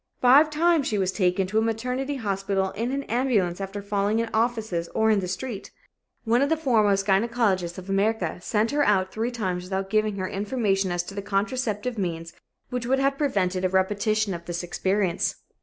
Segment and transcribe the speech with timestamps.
[0.19, 4.31] Five times she was taken to a maternity hospital in an ambulance after falling in
[4.33, 5.69] offices or in the street.
[6.23, 10.27] One of the foremost gynecologists of America sent her out three times without giving her
[10.27, 12.33] information as to the contraceptive means
[12.71, 15.35] which would have prevented a repetition of this experience.